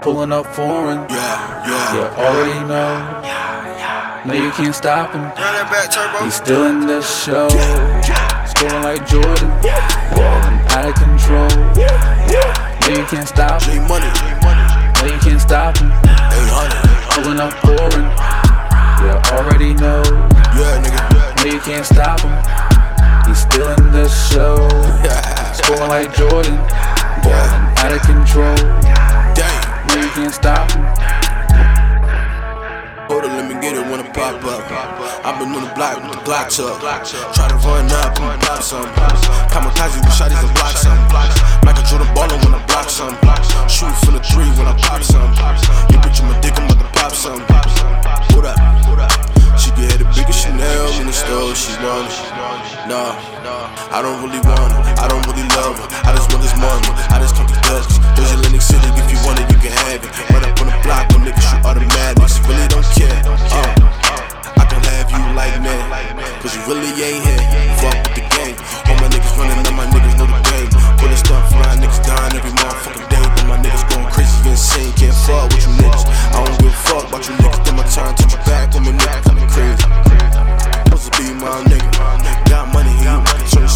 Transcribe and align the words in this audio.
Pulling 0.00 0.32
up 0.32 0.46
foreign. 0.46 1.04
Yeah, 1.10 1.68
yeah. 1.68 1.92
You 1.92 2.00
already 2.24 2.60
know. 2.64 3.20
Yeah, 3.20 3.76
yeah. 3.76 4.22
No, 4.24 4.32
you 4.32 4.50
can't 4.52 4.74
stop 4.74 5.12
him. 5.12 5.20
Run 5.20 5.36
that 5.36 5.68
back, 5.68 5.92
turbo. 5.92 6.24
He's 6.24 6.40
still 6.40 6.64
in 6.72 6.88
the 6.88 7.04
show. 7.04 7.52
Scoring 8.48 8.80
like 8.80 9.04
Jordan. 9.04 9.52
Balling 10.16 10.56
out 10.72 10.88
of 10.88 10.96
control. 10.96 11.52
No, 11.76 12.88
you 12.88 13.04
can't 13.12 13.28
stop 13.28 13.60
him. 13.60 13.84
money, 13.84 14.08
J 14.16 14.40
money. 14.40 14.64
No, 14.96 15.12
you 15.12 15.20
can't 15.20 15.36
stop 15.36 15.76
him. 15.76 15.92
800. 15.92 16.80
Pulling 17.20 17.40
up 17.44 17.52
foreign. 17.60 18.08
You 19.04 19.12
already 19.36 19.76
know. 19.76 20.00
Yeah, 20.56 20.80
nigga. 20.80 21.04
No, 21.12 21.44
you 21.44 21.60
can't 21.60 21.84
stop 21.84 22.24
him. 22.24 22.32
He's 23.28 23.44
still 23.44 23.68
in 23.76 23.92
the 23.92 24.08
show. 24.08 24.64
Scoring 25.52 25.92
like 25.92 26.16
Jordan. 26.16 26.56
Balling 27.20 27.68
out 27.84 27.92
of 27.92 28.00
control. 28.08 28.56
You 29.90 30.08
can't 30.14 30.32
stop 30.32 30.70
him. 30.70 30.86
Hold 33.10 33.26
it, 33.26 33.34
let 33.34 33.50
me 33.50 33.58
get 33.58 33.74
it 33.74 33.82
when 33.90 33.98
it 33.98 34.14
pop 34.14 34.38
up. 34.46 34.62
I've 35.26 35.34
been 35.42 35.50
on 35.50 35.66
the 35.66 35.72
block 35.74 35.98
with 35.98 36.14
the 36.14 36.22
Glock 36.22 36.46
tuck. 36.46 36.78
Try 37.34 37.50
to 37.50 37.58
run 37.66 37.90
up 37.98 38.14
and 38.22 38.40
pop 38.42 38.62
some. 38.62 38.86
Kamikaze 39.50 39.98
with 39.98 40.14
shotties 40.14 40.38
and 40.38 40.54
block 40.54 40.78
some. 40.78 40.94
Michael 41.66 41.82
Jordan 41.90 42.06
ballin' 42.14 42.38
when 42.46 42.54
I 42.54 42.62
block 42.70 42.86
some. 42.88 43.18
Shoot 43.66 43.90
from 44.06 44.14
the 44.14 44.22
three 44.22 44.46
when 44.54 44.70
I 44.70 44.78
pop 44.78 45.02
some. 45.02 45.26
You 45.90 45.98
bitch 45.98 46.22
on 46.22 46.30
my 46.30 46.38
dick, 46.38 46.54
I'm 46.54 46.70
about 46.70 46.78
to 46.78 46.88
pop 46.94 47.10
some. 47.10 47.42
What 48.38 48.46
up? 48.46 48.58
She 49.58 49.74
get 49.74 49.98
the 49.98 50.06
biggest 50.14 50.46
Chanel 50.46 50.86
in 51.02 51.10
the 51.10 51.12
store, 51.12 51.50
she 51.58 51.74
want 51.82 52.06
it. 52.06 52.14
Nah, 52.86 53.18
I 53.90 53.98
don't 54.00 54.22
really 54.22 54.40
want 54.46 54.70
it. 54.70 54.98
I 55.02 55.10
don't 55.10 55.26
really 55.26 55.46
love 55.58 55.82
her. 55.82 55.86
I 56.06 56.14
just 56.14 56.30
want 56.30 56.46
this 56.46 56.54
money. 56.56 56.90
I 57.10 57.18
just 57.18 57.34
come 57.34 57.50
to 57.50 57.58
Dutch. 57.66 58.39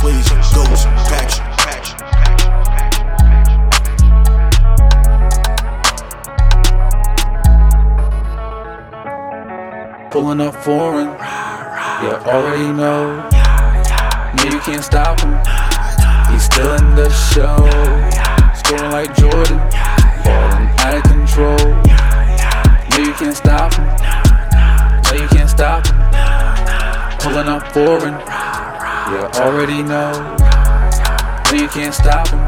Sways, 0.00 0.28
goats, 0.54 0.84
packs. 1.10 1.40
Pulling 10.10 10.40
up 10.40 10.54
foreign. 10.54 11.08
You 12.02 12.12
already 12.32 12.72
know. 12.72 13.28
No, 14.36 14.44
you 14.44 14.60
can't 14.60 14.82
stop 14.82 15.20
him. 15.20 15.34
He's 16.32 16.44
still 16.44 16.72
in 16.76 16.94
the 16.94 17.10
show. 17.10 17.58
Scoring 18.56 18.90
like 18.92 19.14
Jordan. 19.16 19.58
Balling 20.24 20.68
out 20.80 20.96
of 20.96 21.02
control. 21.02 21.58
No, 22.90 22.96
you 22.98 23.12
can't 23.14 23.36
stop 23.36 23.74
him. 23.74 23.86
No, 25.04 25.22
you 25.22 25.28
can't 25.28 25.50
stop 25.50 25.86
him. 25.86 27.18
Pulling 27.20 27.48
up 27.48 27.70
foreign. 27.72 28.49
You 29.10 29.16
already 29.42 29.82
know. 29.82 30.12
No, 30.12 31.52
you 31.52 31.66
can't 31.66 31.92
stop 31.92 32.28
him. 32.28 32.38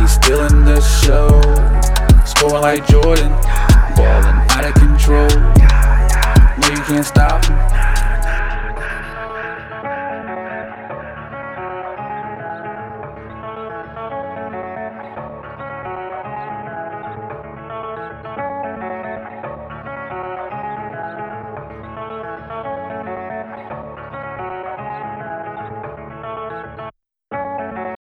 He's 0.00 0.12
still 0.12 0.46
in 0.46 0.64
the 0.64 0.80
show. 0.80 1.42
Scoring 2.24 2.62
like 2.62 2.86
Jordan. 2.86 3.32
Balling 3.96 4.38
out 4.54 4.66
of 4.66 4.74
control. 4.74 4.93